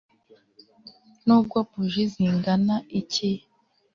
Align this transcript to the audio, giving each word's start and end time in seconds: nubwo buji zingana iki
nubwo 1.25 1.57
buji 1.69 2.03
zingana 2.13 2.75
iki 2.99 3.29